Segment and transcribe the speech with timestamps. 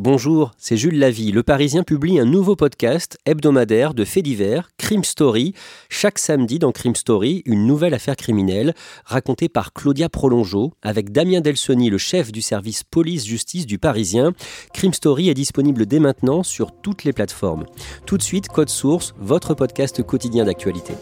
[0.00, 1.32] Bonjour, c'est Jules Lavie.
[1.32, 5.54] Le Parisien publie un nouveau podcast hebdomadaire de faits divers, Crime Story.
[5.88, 11.40] Chaque samedi dans Crime Story, une nouvelle affaire criminelle racontée par Claudia Prolongeau avec Damien
[11.40, 14.34] Delsoni, le chef du service police-justice du Parisien.
[14.72, 17.66] Crime Story est disponible dès maintenant sur toutes les plateformes.
[18.06, 20.94] Tout de suite, Code Source, votre podcast quotidien d'actualité.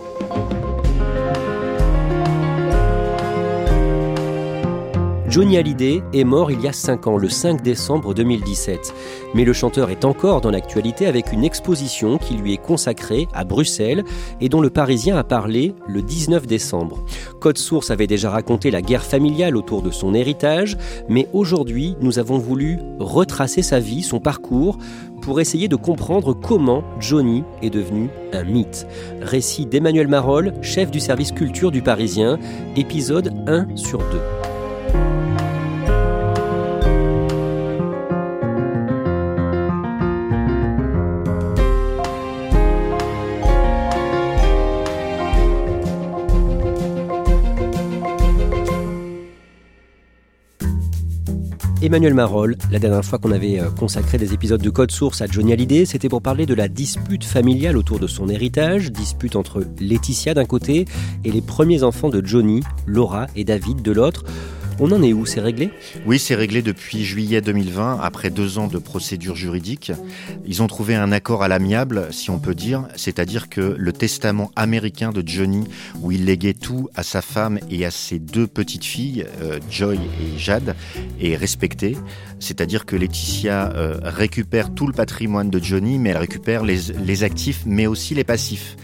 [5.37, 8.95] Johnny Hallyday est mort il y a 5 ans, le 5 décembre 2017.
[9.35, 13.45] Mais le chanteur est encore dans l'actualité avec une exposition qui lui est consacrée à
[13.45, 14.03] Bruxelles
[14.41, 17.05] et dont le Parisien a parlé le 19 décembre.
[17.39, 20.79] Code Source avait déjà raconté la guerre familiale autour de son héritage,
[21.11, 24.79] mais aujourd'hui nous avons voulu retracer sa vie, son parcours,
[25.21, 28.87] pour essayer de comprendre comment Johnny est devenu un mythe.
[29.21, 32.39] Récit d'Emmanuel Marolles, chef du service culture du Parisien,
[32.75, 34.05] épisode 1 sur 2.
[51.87, 55.27] Emmanuel Marolles, la dernière fois qu'on avait euh, consacré des épisodes de Code Source à
[55.27, 59.63] Johnny Hallyday, c'était pour parler de la dispute familiale autour de son héritage, dispute entre
[59.79, 60.85] Laetitia d'un côté
[61.25, 64.25] et les premiers enfants de Johnny, Laura et David de l'autre.
[64.79, 65.71] On en est où C'est réglé?
[66.05, 69.91] Oui, c'est réglé depuis juillet 2020, après deux ans de procédure juridique.
[70.45, 74.51] Ils ont trouvé un accord à l'amiable, si on peut dire, c'est-à-dire que le testament
[74.55, 75.65] américain de Johnny,
[76.03, 79.97] où il léguait tout à sa femme et à ses deux petites filles, euh, Joy
[79.97, 80.77] et Jade,
[81.23, 81.97] est respecté.
[82.39, 87.25] C'est-à-dire que Laetitia euh, récupère tout le patrimoine de Johnny, mais elle récupère les, les
[87.25, 88.77] actifs, mais aussi les passifs.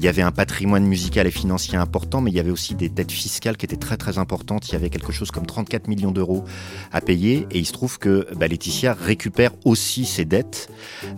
[0.00, 2.88] Il y avait un patrimoine musical et financier important, mais il y avait aussi des
[2.88, 4.66] dettes fiscales qui étaient très très importantes.
[4.70, 6.42] Il y avait quelque chose comme 34 millions d'euros
[6.90, 10.70] à payer, et il se trouve que bah, Laetitia récupère aussi ses dettes,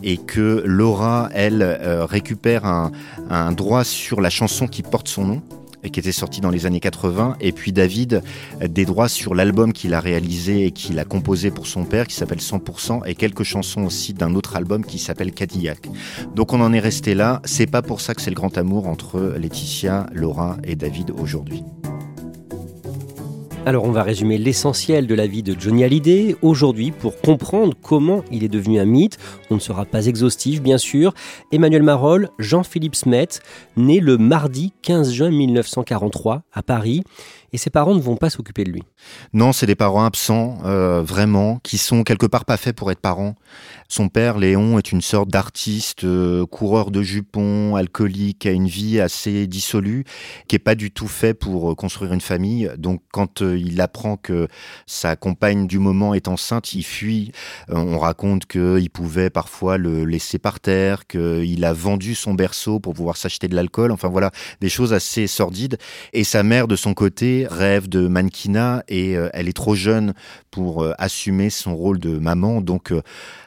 [0.03, 2.91] et que Laura, elle, euh, récupère un,
[3.53, 5.42] droit sur la chanson qui porte son nom
[5.91, 8.22] qui était sorti dans les années 80, et puis David
[8.60, 12.06] euh, des droits sur l'album qu'il a réalisé et qu'il a composé pour son père,
[12.06, 15.88] qui s'appelle 100%, et quelques chansons aussi d'un autre album qui s'appelle Cadillac.
[16.34, 17.41] Donc on en est resté là.
[17.44, 21.62] C'est pas pour ça que c'est le grand amour entre Laetitia, Laura et David aujourd'hui.
[23.64, 28.24] Alors on va résumer l'essentiel de la vie de Johnny Hallyday aujourd'hui pour comprendre comment
[28.32, 29.18] il est devenu un mythe.
[29.50, 31.14] On ne sera pas exhaustif bien sûr.
[31.52, 33.28] Emmanuel Marolles, Jean-Philippe Smet,
[33.76, 37.04] né le mardi 15 juin 1943 à Paris
[37.52, 38.82] et ses parents ne vont pas s'occuper de lui.
[39.32, 43.00] Non, c'est des parents absents, euh, vraiment, qui sont quelque part pas faits pour être
[43.00, 43.34] parents.
[43.88, 49.00] Son père, Léon, est une sorte d'artiste, euh, coureur de jupons, alcoolique, a une vie
[49.00, 50.04] assez dissolue,
[50.48, 52.70] qui est pas du tout fait pour euh, construire une famille.
[52.78, 54.48] Donc, quand il apprend que
[54.86, 57.32] sa compagne du moment est enceinte, il fuit.
[57.68, 62.94] On raconte qu'il pouvait parfois le laisser par terre, qu'il a vendu son berceau pour
[62.94, 63.92] pouvoir s'acheter de l'alcool.
[63.92, 64.30] Enfin voilà,
[64.60, 65.76] des choses assez sordides.
[66.14, 70.14] Et sa mère, de son côté, rêve de mannequinat et euh, elle est trop jeune
[70.50, 72.60] pour euh, assumer son rôle de maman.
[72.60, 73.03] Donc euh,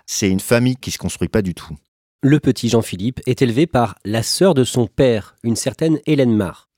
[0.05, 1.75] c'est une famille qui se construit pas du tout.
[2.21, 6.69] Le petit Jean-Philippe est élevé par la sœur de son père, une certaine Hélène Marr.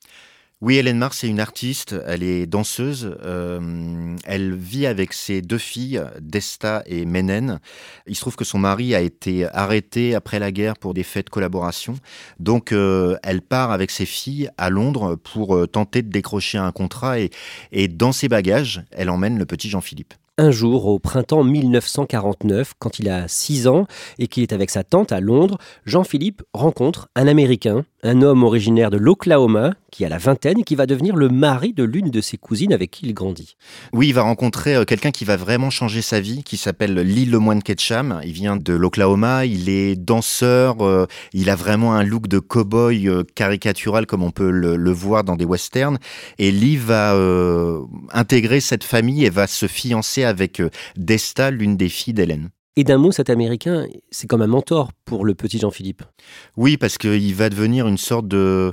[0.60, 5.60] Oui, Hélène Mars est une artiste, elle est danseuse, euh, elle vit avec ses deux
[5.60, 7.60] filles, Desta et Menen.
[8.08, 11.28] Il se trouve que son mari a été arrêté après la guerre pour des faits
[11.28, 11.94] de collaboration.
[12.40, 16.72] Donc euh, elle part avec ses filles à Londres pour euh, tenter de décrocher un
[16.72, 17.30] contrat et,
[17.72, 20.16] et dans ses bagages, elle emmène le petit Jean-Philippe.
[20.40, 23.88] Un jour, au printemps 1949, quand il a 6 ans
[24.20, 25.58] et qu'il est avec sa tante à Londres,
[25.88, 30.76] Jean-Philippe rencontre un Américain, un homme originaire de l'Oklahoma qui a la vingtaine et qui
[30.76, 33.56] va devenir le mari de l'une de ses cousines avec qui il grandit.
[33.94, 37.26] Oui, il va rencontrer euh, quelqu'un qui va vraiment changer sa vie, qui s'appelle Lee
[37.26, 38.22] Lemoine Ketcham.
[38.24, 43.08] Il vient de l'Oklahoma, il est danseur, euh, il a vraiment un look de cow-boy
[43.08, 45.98] euh, caricatural comme on peut le, voir dans des westerns.
[46.40, 47.16] Et Lee va
[48.14, 50.62] intégrer cette famille et va se fiancer avec
[50.96, 52.50] Desta, l'une des filles d'Hélène.
[52.78, 56.04] Et d'un mot, cet Américain, c'est comme un mentor pour le petit Jean-Philippe.
[56.58, 58.72] Oui, parce qu'il va devenir une sorte de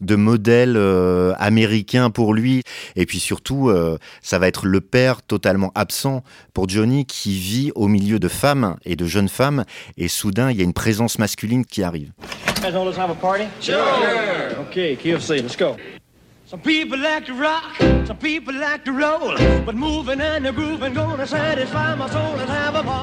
[0.00, 2.62] de modèle euh, américain pour lui.
[2.96, 7.70] Et puis surtout, euh, ça va être le père totalement absent pour Johnny qui vit
[7.76, 9.64] au milieu de femmes et de jeunes femmes.
[9.96, 12.10] Et soudain, il y a une présence masculine qui arrive.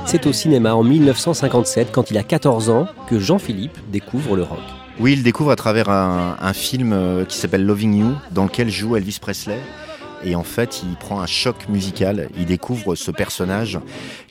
[0.06, 4.60] C'est au cinéma en 1957, quand il a 14 ans, que Jean-Philippe découvre le rock.
[5.00, 8.96] Oui, il découvre à travers un, film euh, qui s'appelle Loving You, dans lequel joue
[8.96, 9.58] Elvis Presley.
[10.24, 12.30] Et en fait, il prend un choc musical.
[12.38, 13.80] Il découvre ce personnage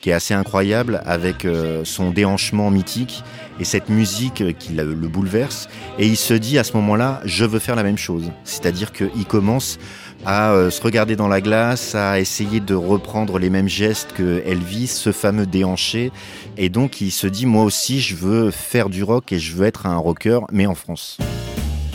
[0.01, 3.23] qui est assez incroyable avec euh, son déhanchement mythique
[3.59, 5.69] et cette musique qui le bouleverse.
[5.99, 8.31] Et il se dit à ce moment-là, je veux faire la même chose.
[8.45, 9.79] C'est-à-dire qu'il commence
[10.25, 14.43] à euh, se regarder dans la glace, à essayer de reprendre les mêmes gestes que
[14.47, 16.13] Elvis, ce fameux déhanché.
[16.57, 19.67] Et donc il se dit, moi aussi, je veux faire du rock et je veux
[19.67, 21.19] être un rocker, mais en France.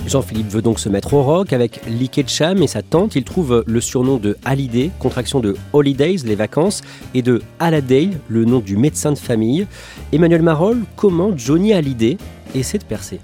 [0.08, 3.16] Jean-Philippe veut donc se mettre au rock avec Lee Ketcham et sa tante.
[3.16, 6.82] Il trouve le surnom de Hallyday, contraction de Holidays, les vacances,
[7.14, 9.66] et de Halliday, le nom du médecin de famille.
[10.14, 12.18] Emmanuel Marol, comment Johnny Hallyday
[12.54, 13.20] essaie de percer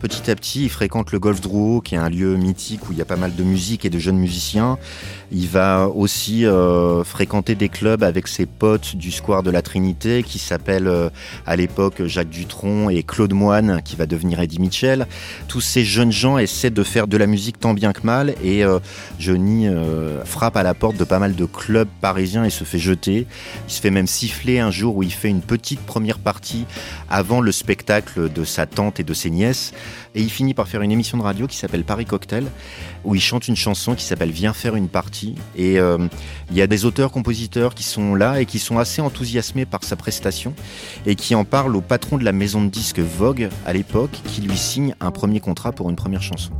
[0.00, 2.98] Petit à petit, il fréquente le Golf Drouot, qui est un lieu mythique où il
[2.98, 4.78] y a pas mal de musique et de jeunes musiciens.
[5.30, 10.22] Il va aussi euh, fréquenter des clubs avec ses potes du Square de la Trinité,
[10.22, 11.10] qui s'appellent euh,
[11.46, 15.06] à l'époque Jacques Dutronc et Claude Moine, qui va devenir Eddie Mitchell.
[15.48, 18.64] Tous ces jeunes gens essaient de faire de la musique tant bien que mal, et
[18.64, 18.78] euh,
[19.18, 19.68] Johnny
[20.24, 23.26] frappe à la porte de pas mal de clubs parisiens et se fait jeter.
[23.68, 26.64] Il se fait même siffler un jour où il fait une petite première partie
[27.10, 29.72] avant le spectacle de sa tante et de ses nièces.
[30.14, 32.46] Et il finit par faire une émission de radio qui s'appelle Paris Cocktail,
[33.04, 35.34] où il chante une chanson qui s'appelle Viens faire une partie.
[35.56, 35.98] Et euh,
[36.50, 39.96] il y a des auteurs-compositeurs qui sont là et qui sont assez enthousiasmés par sa
[39.96, 40.54] prestation
[41.06, 44.40] et qui en parlent au patron de la maison de disques Vogue à l'époque, qui
[44.40, 46.52] lui signe un premier contrat pour une première chanson.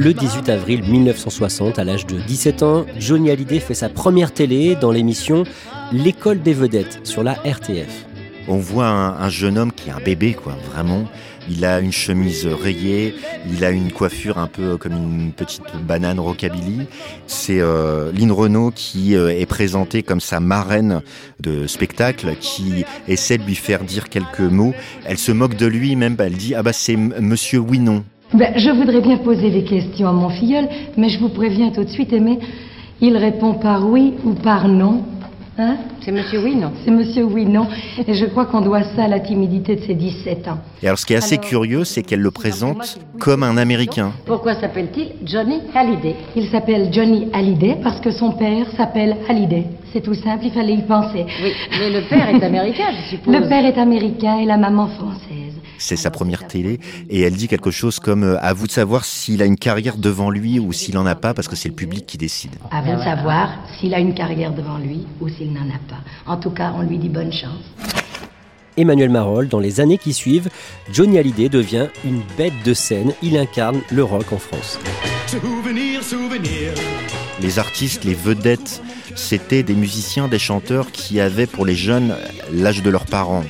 [0.00, 4.76] Le 18 avril 1960, à l'âge de 17 ans, Johnny Hallyday fait sa première télé
[4.76, 5.42] dans l'émission
[5.90, 8.07] L'école des vedettes sur la RTF
[8.48, 11.04] on voit un, jeune homme qui est un bébé, quoi, vraiment.
[11.50, 13.14] Il a une chemise rayée,
[13.50, 16.86] il a une coiffure un peu comme une petite banane rockabilly.
[17.26, 21.00] C'est euh, Lynn Renault qui euh, est présentée comme sa marraine
[21.40, 24.74] de spectacle, qui essaie de lui faire dire quelques mots.
[25.06, 28.04] Elle se moque de lui, même elle dit ah bah c'est Monsieur Winon.
[28.34, 30.68] Ben, je voudrais bien poser des questions à mon filleul,
[30.98, 32.38] mais je vous préviens tout de suite, Aimé,
[33.00, 35.04] il répond par oui ou par non.
[35.60, 37.66] Hein c'est Monsieur Oui, non C'est Monsieur Oui, non.
[38.06, 40.58] Et je crois qu'on doit ça à la timidité de ses 17 ans.
[40.82, 44.12] Et alors, ce qui est assez curieux, c'est qu'elle le présente comme un Américain.
[44.24, 49.64] Pourquoi s'appelle-t-il Johnny Hallyday Il s'appelle Johnny Hallyday parce que son père s'appelle Hallyday.
[49.92, 51.26] C'est tout simple, il fallait y penser.
[51.42, 53.34] Oui, mais le père est américain, je suppose.
[53.34, 55.37] Le père est américain et la maman française
[55.78, 59.04] c'est sa première télé, et elle dit quelque chose comme euh, à vous de savoir
[59.04, 61.74] s'il a une carrière devant lui ou s'il n'en a pas, parce que c'est le
[61.74, 62.50] public qui décide.
[62.70, 66.00] À vous de savoir s'il a une carrière devant lui ou s'il n'en a pas.
[66.26, 67.64] En tout cas, on lui dit bonne chance.
[68.76, 70.48] Emmanuel Marol, dans les années qui suivent,
[70.92, 73.12] Johnny Hallyday devient une bête de scène.
[73.22, 74.78] Il incarne le rock en France.
[77.42, 78.80] Les artistes, les vedettes,
[79.16, 82.14] c'était des musiciens, des chanteurs qui avaient pour les jeunes
[82.52, 83.44] l'âge de leurs parents.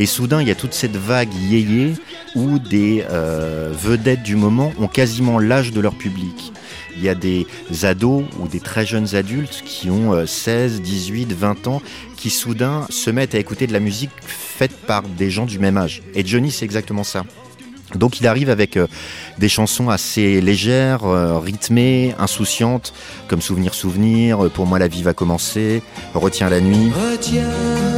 [0.00, 1.92] Et soudain, il y a toute cette vague yéyé
[2.34, 6.54] où des euh, vedettes du moment ont quasiment l'âge de leur public.
[6.96, 7.46] Il y a des
[7.82, 11.82] ados ou des très jeunes adultes qui ont 16, 18, 20 ans
[12.16, 15.76] qui soudain se mettent à écouter de la musique faite par des gens du même
[15.76, 16.00] âge.
[16.14, 17.24] Et Johnny, c'est exactement ça.
[17.94, 18.86] Donc il arrive avec euh,
[19.38, 22.94] des chansons assez légères, euh, rythmées, insouciantes,
[23.28, 25.82] comme Souvenir Souvenir, Pour moi la vie va commencer,
[26.14, 26.90] Retiens la nuit.
[26.90, 27.89] Retiens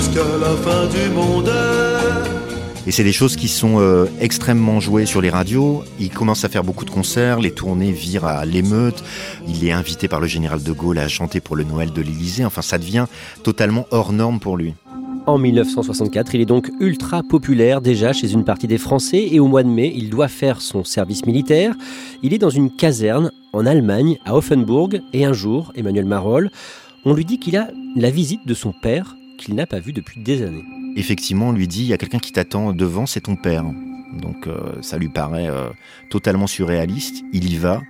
[0.00, 1.50] jusqu'à la fin du monde.
[2.86, 5.84] Et c'est des choses qui sont euh, extrêmement jouées sur les radios.
[5.98, 9.04] Il commence à faire beaucoup de concerts, les tournées virent à l'émeute.
[9.46, 12.46] Il est invité par le général de Gaulle à chanter pour le Noël de l'Élysée.
[12.46, 13.06] Enfin, ça devient
[13.42, 14.74] totalement hors norme pour lui.
[15.26, 19.48] En 1964, il est donc ultra populaire déjà chez une partie des Français et au
[19.48, 21.74] mois de mai, il doit faire son service militaire.
[22.22, 26.50] Il est dans une caserne en Allemagne, à Offenburg, et un jour, Emmanuel Marolles,
[27.04, 30.20] on lui dit qu'il a la visite de son père qu'il n'a pas vu depuis
[30.20, 30.64] des années.
[30.96, 33.64] Effectivement, on lui dit, il y a quelqu'un qui t'attend devant, c'est ton père.
[34.12, 35.70] Donc euh, ça lui paraît euh,
[36.10, 37.24] totalement surréaliste.
[37.32, 37.80] Il y va.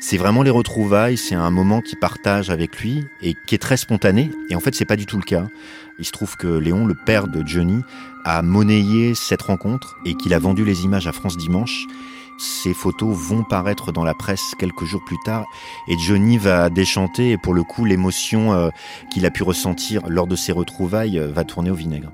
[0.00, 3.76] C'est vraiment les retrouvailles, c'est un moment qu'il partage avec lui et qui est très
[3.76, 4.30] spontané.
[4.48, 5.48] Et en fait, c'est pas du tout le cas.
[5.98, 7.82] Il se trouve que Léon, le père de Johnny,
[8.24, 11.86] a monnayé cette rencontre et qu'il a vendu les images à France Dimanche.
[12.38, 15.44] Ces photos vont paraître dans la presse quelques jours plus tard
[15.88, 18.70] et Johnny va déchanter et pour le coup l'émotion euh,
[19.10, 22.12] qu'il a pu ressentir lors de ces retrouvailles va tourner au vinaigre.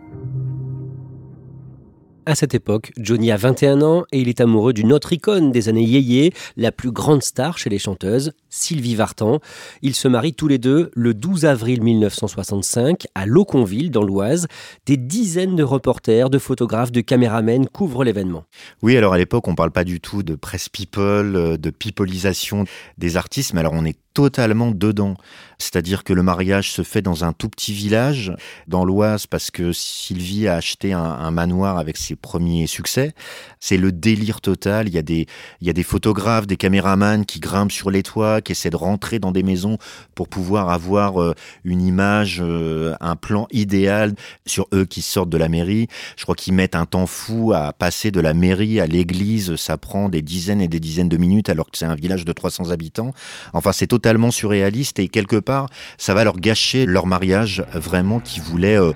[2.26, 5.68] À cette époque, Johnny a 21 ans et il est amoureux d'une autre icône des
[5.68, 9.40] années yéyé, la plus grande star chez les chanteuses, Sylvie Vartan.
[9.82, 14.46] Ils se marient tous les deux le 12 avril 1965 à Loconville, dans l'Oise.
[14.86, 18.44] Des dizaines de reporters, de photographes, de caméramens couvrent l'événement.
[18.80, 22.64] Oui, alors à l'époque, on parle pas du tout de presse people, euh, de peopleisation
[22.96, 25.16] des artistes, mais alors on est totalement dedans.
[25.58, 28.32] C'est-à-dire que le mariage se fait dans un tout petit village,
[28.68, 33.12] dans l'Oise, parce que Sylvie a acheté un, un manoir avec ses premiers succès.
[33.61, 34.88] C'est le délire total.
[34.88, 35.26] Il y, a des,
[35.61, 38.76] il y a des photographes, des caméramans qui grimpent sur les toits, qui essaient de
[38.76, 39.78] rentrer dans des maisons
[40.14, 44.14] pour pouvoir avoir euh, une image, euh, un plan idéal
[44.47, 45.88] sur eux qui sortent de la mairie.
[46.16, 49.56] Je crois qu'ils mettent un temps fou à passer de la mairie à l'église.
[49.56, 52.33] Ça prend des dizaines et des dizaines de minutes alors que c'est un village de
[52.33, 53.12] 300 habitants.
[53.52, 55.68] Enfin, c'est totalement surréaliste et quelque part,
[55.99, 58.92] ça va leur gâcher leur mariage vraiment qui voulait euh,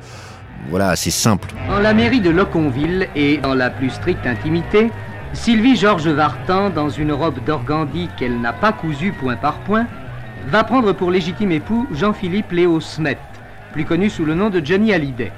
[0.68, 1.48] voilà, assez simple.
[1.70, 4.90] En la mairie de Loconville et dans la plus stricte intimité,
[5.32, 9.86] Sylvie Georges Vartan, dans une robe d'organdi qu'elle n'a pas cousue point par point,
[10.48, 13.18] va prendre pour légitime époux Jean-Philippe Léo Smet,
[13.72, 15.32] plus connu sous le nom de Johnny Hallyday.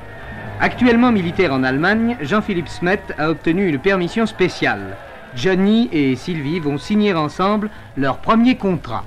[0.60, 4.96] Actuellement militaire en Allemagne, Jean-Philippe Smet a obtenu une permission spéciale.
[5.34, 9.04] Johnny et Sylvie vont signer ensemble leur premier contrat.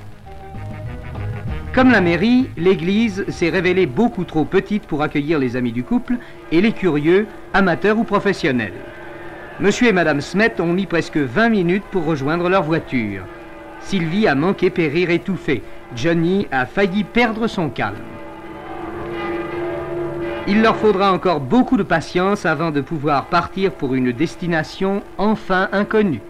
[1.74, 6.18] Comme la mairie, l'église s'est révélée beaucoup trop petite pour accueillir les amis du couple
[6.52, 8.74] et les curieux, amateurs ou professionnels.
[9.60, 13.24] Monsieur et Madame Smet ont mis presque 20 minutes pour rejoindre leur voiture.
[13.80, 15.64] Sylvie a manqué périr étouffée.
[15.96, 17.96] Johnny a failli perdre son calme.
[20.48, 25.70] Il leur faudra encore beaucoup de patience avant de pouvoir partir pour une destination enfin
[25.72, 26.22] inconnue.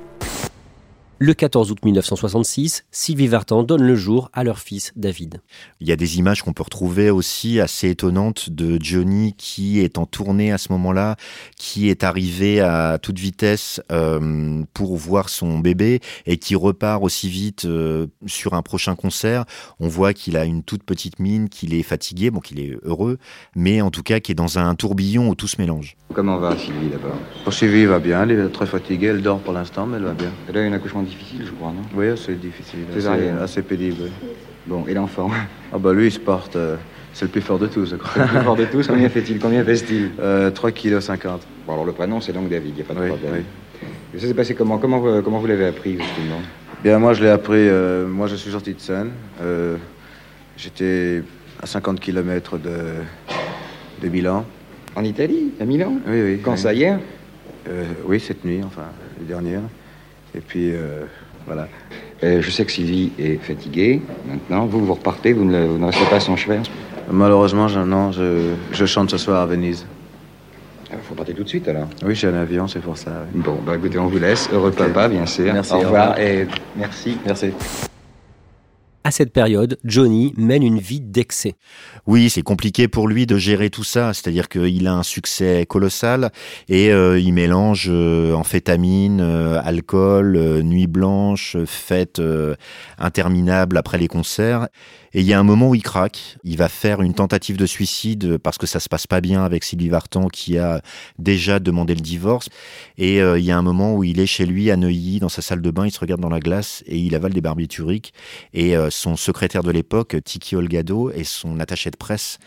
[1.25, 5.39] Le 14 août 1966, Sylvie Vartan donne le jour à leur fils David.
[5.79, 9.97] Il y a des images qu'on peut retrouver aussi assez étonnantes de Johnny qui est
[9.97, 11.15] en tournée à ce moment-là,
[11.55, 17.29] qui est arrivé à toute vitesse euh, pour voir son bébé et qui repart aussi
[17.29, 19.45] vite euh, sur un prochain concert.
[19.79, 23.17] On voit qu'il a une toute petite mine, qu'il est fatigué, bon qu'il est heureux,
[23.55, 25.95] mais en tout cas qui est dans un tourbillon où tout se mélange.
[26.13, 27.15] Comment va Sylvie d'abord?
[27.49, 30.31] Sylvie va bien, elle est très fatiguée, elle dort pour l'instant, mais elle va bien.
[30.49, 31.81] Elle a eu un accouchement difficile, je crois, non?
[31.95, 33.37] Oui, c'est difficile, assez, Césarienne.
[33.41, 33.95] assez pénible.
[34.03, 34.29] oui.
[34.65, 35.29] Bon, et l'enfant
[35.73, 36.77] Ah bah lui, il se porte, euh,
[37.13, 38.23] c'est le plus fort de tous, je crois.
[38.23, 40.11] Le plus fort de tous, combien fait-il Combien pèse-t-il?
[40.19, 41.41] Euh, 3 kg 50.
[41.67, 43.31] Bon, alors le prénom, c'est donc David, il n'y a pas de Oui, problème.
[43.33, 43.87] oui.
[44.15, 44.77] Et ça s'est passé comment?
[44.77, 46.39] Comment vous, comment vous l'avez appris, justement?
[46.83, 49.11] Bien, moi, je l'ai appris, euh, moi, je suis sorti de scène.
[49.41, 49.75] euh,
[50.57, 51.23] J'étais
[51.61, 52.69] à 50 km de,
[54.01, 54.45] de Milan.
[54.95, 55.93] En Italie À Milan?
[56.07, 56.39] Oui, oui.
[56.43, 56.57] Quand oui.
[56.57, 56.99] ça, hier
[58.05, 58.83] Oui, cette nuit, enfin,
[59.19, 59.61] la dernière.
[60.35, 61.03] Et puis, euh,
[61.45, 61.67] voilà.
[62.23, 64.65] Euh, Je sais que Sylvie est fatiguée, maintenant.
[64.65, 66.59] Vous, vous repartez, vous ne, le- vous ne restez pas à son chevet
[67.11, 69.85] Malheureusement, je, non, je, je chante ce soir à Venise.
[70.91, 71.87] Il faut partir tout de suite, alors?
[72.05, 73.11] Oui, j'ai un avion, c'est pour ça.
[73.33, 73.41] oui.
[73.43, 74.47] Bon, bah écoutez, on vous laisse.
[74.53, 75.51] Heureux papa, bien sûr.
[75.53, 76.09] Merci, Au au revoir.
[76.11, 76.19] revoir.
[76.19, 76.47] Et
[76.77, 77.17] merci.
[77.25, 77.51] Merci.
[79.05, 81.55] À cette période, Johnny mène une vie d'excès.
[82.07, 84.13] Oui, c'est compliqué pour lui de gérer tout ça.
[84.13, 86.31] C'est-à-dire qu'il a un succès colossal
[86.69, 92.21] et euh, il mélange euh, amphétamine, euh, alcool, euh, nuit blanche, fêtes
[92.97, 94.69] interminables après les concerts.
[95.15, 96.37] Et il y a un moment où il craque.
[96.43, 99.63] Il va faire une tentative de suicide parce que ça se passe pas bien avec
[99.63, 100.81] Sylvie Vartan qui a
[101.19, 102.49] déjà demandé le divorce.
[102.97, 105.29] Et euh, il y a un moment où il est chez lui à Neuilly dans
[105.29, 108.13] sa salle de bain, il se regarde dans la glace et il avale des barbituriques.
[108.53, 112.39] Et euh, son secrétaire de l'époque, Tiki Olgado, et son attaché de presse,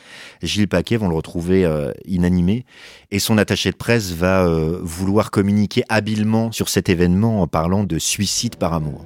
[0.43, 2.65] Gilles Paquet, vont le retrouver euh, inanimé.
[3.13, 4.47] Et son attaché de presse va
[4.83, 9.05] vouloir communiquer habilement sur cet événement en parlant de suicide par amour.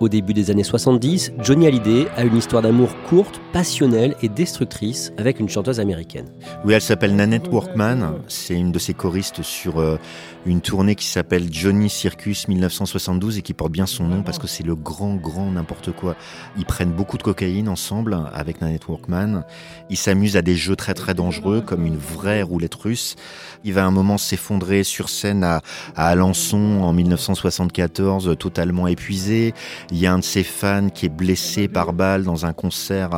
[0.00, 5.12] Au début des années 70, Johnny Hallyday a une histoire d'amour courte, passionnelle et destructrice
[5.18, 6.24] avec une chanteuse américaine.
[6.64, 8.14] Oui, elle s'appelle Nanette Workman.
[8.26, 9.98] C'est une de ses choristes sur euh,
[10.46, 14.46] une tournée qui s'appelle Johnny Circus 1972 et qui porte bien son nom parce que
[14.46, 16.16] c'est le grand, grand n'importe quoi.
[16.56, 19.44] Ils prennent beaucoup de cocaïne ensemble avec Nanette Workman.
[19.90, 23.16] Ils s'amusent à des jeux très, très dangereux comme une vraie roulette russe.
[23.64, 25.60] Il va un moment s'effondrer sur scène à,
[25.94, 29.52] à Alençon en 1974, totalement épuisé.
[29.92, 33.10] Il y a un de ses fans qui est blessé par balle dans un concert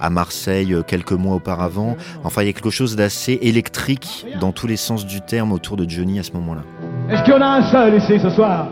[0.00, 1.96] à, Marseille euh, quelques mois auparavant.
[2.24, 5.76] Enfin, il y a quelque chose d'assez électrique dans tous les sens du terme autour
[5.76, 6.62] de Johnny à ce moment-là.
[7.10, 8.66] Est-ce qu'il y en a un seul ici ce soir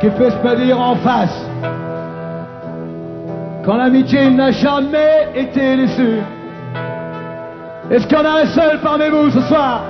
[0.00, 1.44] qui puisse me dire en face?
[3.64, 6.20] Quand l'amitié n'a jamais été déçue
[7.90, 9.82] Est-ce qu'il y en a un seul parmi vous ce soir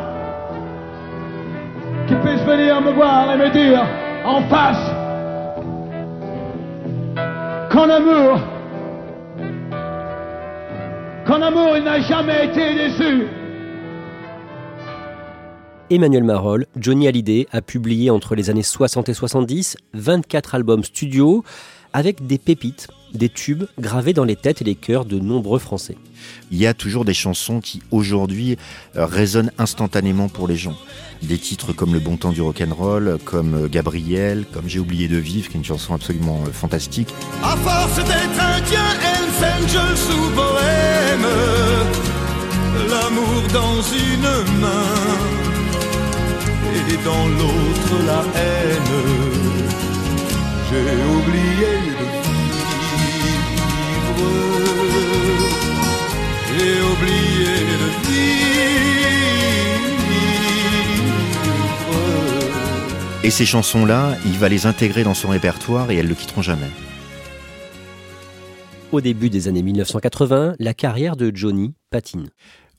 [2.08, 3.84] qui puisse venir me voir et me dire
[4.24, 4.97] en face
[7.78, 8.40] qu'en amour,
[11.24, 13.28] qu'en amour il n'a jamais été déçu.
[15.88, 21.44] Emmanuel Marolles, Johnny Hallyday a publié entre les années 60 et 70 24 albums studio
[21.92, 25.96] avec des pépites, des tubes gravés dans les têtes et les cœurs de nombreux Français.
[26.50, 28.56] Il y a toujours des chansons qui aujourd'hui
[28.96, 30.76] euh, résonnent instantanément pour les gens.
[31.22, 35.16] Des titres comme Le bon temps du rock'n'roll, comme euh, Gabriel, comme J'ai oublié de
[35.16, 37.08] vivre, qui est une chanson absolument euh, fantastique.
[37.42, 41.26] À force d'être indien, Hells Angels sous bohème,
[42.88, 45.38] l'amour dans une main
[46.90, 49.17] et dans l'autre la haine.
[50.70, 53.48] J'ai oublié de vivre.
[56.46, 58.28] J'ai oublié de vivre.
[63.24, 66.70] Et ces chansons-là, il va les intégrer dans son répertoire et elles le quitteront jamais.
[68.92, 72.28] Au début des années 1980, la carrière de Johnny patine.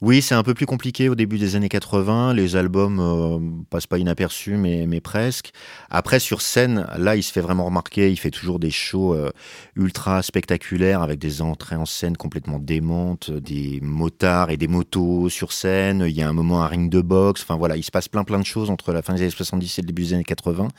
[0.01, 2.33] Oui, c'est un peu plus compliqué au début des années 80.
[2.33, 3.37] Les albums euh,
[3.69, 5.51] passent pas inaperçus, mais, presque.
[5.89, 8.09] Après, sur scène, là, il se fait vraiment remarquer.
[8.09, 9.29] Il fait toujours des shows euh,
[9.75, 15.51] ultra spectaculaires avec des entrées en scène complètement démentes, des motards et des motos sur
[15.51, 16.05] scène.
[16.07, 17.41] Il y a un moment un ring de boxe.
[17.41, 19.79] Enfin voilà, il se passe plein plein de choses entre la fin des années 70
[19.79, 20.69] et le début des années 80.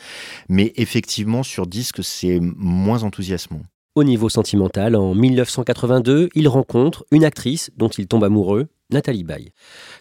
[0.48, 3.60] Mais effectivement, sur disque, c'est moins enthousiasmant.
[3.96, 9.52] Au niveau sentimental, en 1982, il rencontre une actrice dont il tombe amoureux, Nathalie Baye.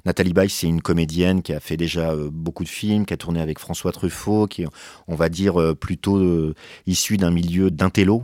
[0.06, 3.18] Nathalie Baye, c'est une comédienne qui a fait déjà euh, beaucoup de films, qui a
[3.18, 4.68] tourné avec François Truffaut, qui est,
[5.08, 6.56] on va dire, euh, plutôt euh,
[6.88, 8.24] issue d'un milieu d'intello.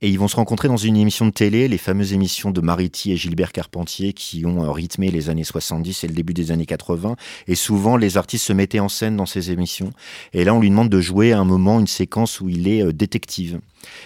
[0.00, 3.12] Et ils vont se rencontrer dans une émission de télé, les fameuses émissions de Mariti
[3.12, 7.16] et Gilbert Carpentier, qui ont rythmé les années 70 et le début des années 80.
[7.46, 9.92] Et souvent, les artistes se mettaient en scène dans ces émissions.
[10.32, 12.92] Et là, on lui demande de jouer à un moment une séquence où il est
[12.92, 13.60] détective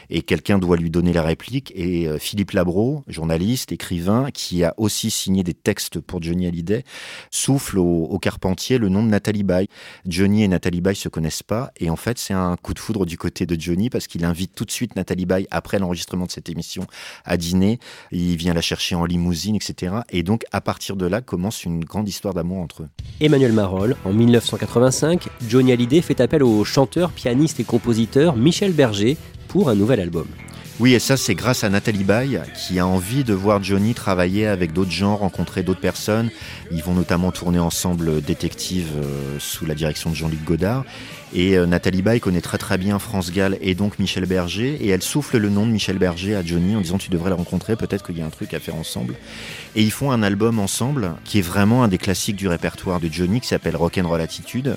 [0.09, 1.73] et quelqu'un doit lui donner la réplique.
[1.75, 6.85] Et Philippe Labro, journaliste, écrivain, qui a aussi signé des textes pour Johnny Hallyday,
[7.31, 9.69] souffle au, Carpentier le nom de Nathalie Baye.
[10.07, 13.07] Johnny et Nathalie Baye se connaissent pas, et en fait, c'est un coup de foudre
[13.07, 16.31] du côté de Johnny parce qu'il invite tout de suite Nathalie Baye après l'enregistrement de
[16.31, 16.87] cette émission
[17.25, 17.79] à dîner.
[18.13, 19.95] Il vient la chercher en limousine, etc.
[20.11, 22.89] Et donc, à partir de là, commence une grande histoire d'amour entre eux.
[23.21, 29.17] Emmanuel Marolles, en 1985, Johnny Hallyday fait appel au chanteur, pianiste et compositeur Michel Berger
[29.51, 30.27] pour un nouvel album.
[30.79, 34.47] Oui, et ça, c'est grâce à Nathalie Baye qui a envie de voir Johnny travailler
[34.47, 36.31] avec d'autres gens, rencontrer d'autres personnes.
[36.71, 40.85] Ils vont notamment tourner ensemble Détective euh, sous la direction de Jean-Luc Godard.
[41.35, 44.79] Et euh, Nathalie Baye connaît très très bien France Gall et donc Michel Berger.
[44.81, 47.37] Et elle souffle le nom de Michel Berger à Johnny en disant Tu devrais le
[47.37, 49.17] rencontrer, peut-être qu'il y a un truc à faire ensemble.
[49.75, 53.09] Et ils font un album ensemble qui est vraiment un des classiques du répertoire de
[53.09, 54.77] Johnny qui s'appelle Rock'n'Roll Attitude.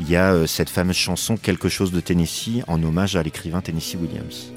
[0.00, 3.60] Il y a euh, cette fameuse chanson Quelque chose de Tennessee en hommage à l'écrivain
[3.60, 4.52] Tennessee Williams.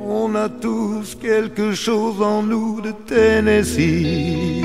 [0.00, 4.62] On a tous quelque chose en nous de Tennessee.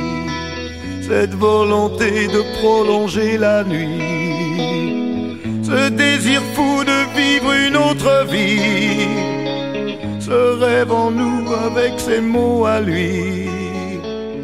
[1.02, 5.40] Cette volonté de prolonger la nuit.
[5.64, 9.08] Ce désir fou de vivre une autre vie.
[10.20, 13.48] Ce rêve en nous avec ses mots à lui.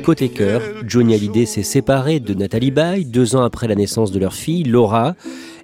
[0.06, 4.20] Côté cœur, Johnny Hallyday s'est séparé de Nathalie Baye deux ans après la naissance de
[4.20, 5.16] leur fille, Laura.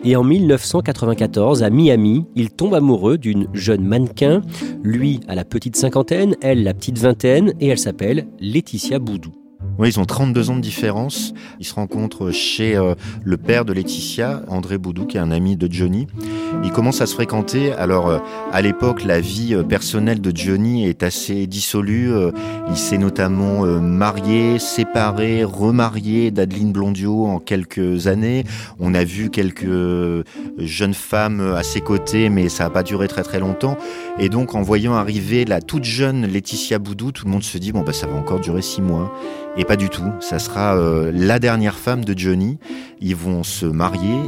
[0.03, 4.41] Et en 1994, à Miami, il tombe amoureux d'une jeune mannequin,
[4.83, 9.40] lui à la petite cinquantaine, elle la petite vingtaine, et elle s'appelle Laetitia Boudou.
[9.87, 11.33] Ils ont 32 ans de différence.
[11.59, 15.55] Ils se rencontrent chez euh, le père de Laetitia, André Boudou, qui est un ami
[15.55, 16.07] de Johnny.
[16.63, 17.73] Ils commencent à se fréquenter.
[17.73, 18.19] Alors, euh,
[18.51, 22.11] à l'époque, la vie euh, personnelle de Johnny est assez dissolue.
[22.69, 28.43] il s'est notamment marié, séparé, remarié d'Adeline Blondio en quelques années.
[28.79, 30.25] On a vu quelques
[30.57, 33.77] jeunes femmes à ses côtés, mais ça n'a pas duré très très longtemps.
[34.19, 37.71] Et donc, en voyant arriver la toute jeune Laetitia Boudou, tout le monde se dit,
[37.71, 39.11] bon, bah, ça va encore durer six mois.
[39.71, 40.11] Pas du tout.
[40.19, 42.57] Ça sera euh, la dernière femme de Johnny.
[42.99, 44.19] Ils vont se marier.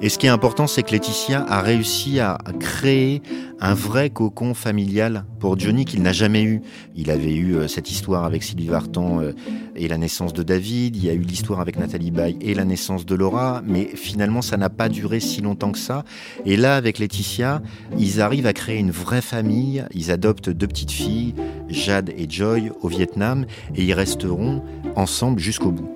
[0.00, 3.20] Et ce qui est important, c'est que Laetitia a réussi à créer
[3.60, 6.60] un vrai cocon familial pour Johnny qu'il n'a jamais eu.
[6.94, 9.32] Il avait eu euh, cette histoire avec Sylvie Vartan euh,
[9.74, 12.64] et la naissance de David, il y a eu l'histoire avec Nathalie Baye et la
[12.64, 16.04] naissance de Laura, mais finalement ça n'a pas duré si longtemps que ça.
[16.44, 17.62] Et là, avec Laetitia,
[17.98, 21.34] ils arrivent à créer une vraie famille, ils adoptent deux petites filles,
[21.68, 24.62] Jade et Joy, au Vietnam, et ils resteront
[24.96, 25.88] ensemble jusqu'au bout.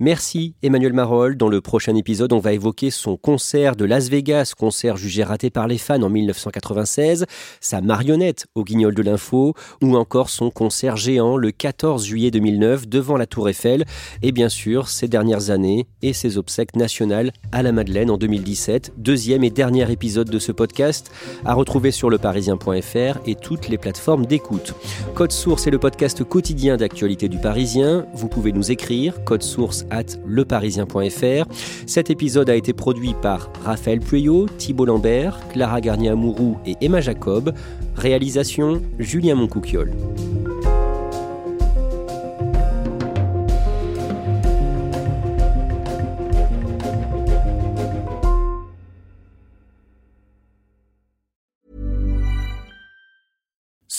[0.00, 1.36] Merci Emmanuel Marol.
[1.36, 5.50] Dans le prochain épisode, on va évoquer son concert de Las Vegas, concert jugé raté
[5.50, 7.26] par les fans en 1996,
[7.60, 12.86] sa marionnette au guignol de l'info, ou encore son concert géant le 14 juillet 2009
[12.86, 13.86] devant la Tour Eiffel,
[14.22, 18.92] et bien sûr ses dernières années et ses obsèques nationales à la Madeleine en 2017.
[18.98, 21.10] Deuxième et dernier épisode de ce podcast
[21.44, 24.74] à retrouver sur leparisien.fr et toutes les plateformes d'écoute.
[25.16, 28.06] Code Source est le podcast quotidien d'actualité du Parisien.
[28.14, 31.52] Vous pouvez nous écrire, code source at leparisien.fr.
[31.86, 37.54] Cet épisode a été produit par Raphaël Pueyo, Thibault Lambert, Clara Garnier-Amouroux et Emma Jacob.
[37.96, 39.92] Réalisation Julien Moncouquiole.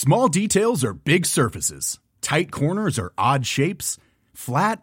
[0.02, 2.00] Small details are big surfaces.
[2.22, 3.98] Tight corners are odd shapes.
[4.32, 4.82] Flat,